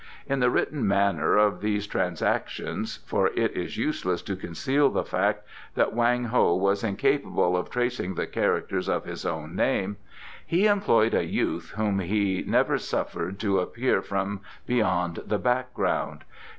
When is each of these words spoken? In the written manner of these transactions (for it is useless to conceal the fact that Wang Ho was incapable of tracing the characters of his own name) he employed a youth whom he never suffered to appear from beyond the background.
In 0.25 0.39
the 0.39 0.49
written 0.49 0.87
manner 0.87 1.37
of 1.37 1.61
these 1.61 1.85
transactions 1.85 3.01
(for 3.05 3.27
it 3.35 3.51
is 3.55 3.77
useless 3.77 4.23
to 4.23 4.35
conceal 4.35 4.89
the 4.89 5.03
fact 5.03 5.45
that 5.75 5.93
Wang 5.93 6.23
Ho 6.23 6.55
was 6.55 6.83
incapable 6.83 7.55
of 7.55 7.69
tracing 7.69 8.15
the 8.15 8.25
characters 8.25 8.89
of 8.89 9.05
his 9.05 9.27
own 9.27 9.55
name) 9.55 9.97
he 10.43 10.65
employed 10.65 11.13
a 11.13 11.23
youth 11.27 11.73
whom 11.75 11.99
he 11.99 12.43
never 12.47 12.79
suffered 12.79 13.37
to 13.41 13.59
appear 13.59 14.01
from 14.01 14.39
beyond 14.65 15.19
the 15.27 15.37
background. 15.37 16.23